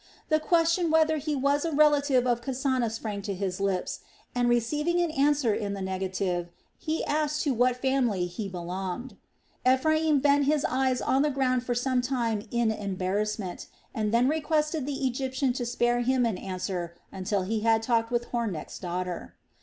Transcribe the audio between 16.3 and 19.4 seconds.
answer until he had talked with Hornecht's daughter.